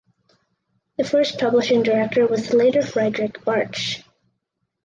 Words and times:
The 0.97 1.03
first 1.03 1.37
publishing 1.37 1.83
director 1.83 2.25
was 2.25 2.47
the 2.47 2.57
later 2.57 2.81
Friedrich 2.81 3.33
Bartsch. 3.41 4.01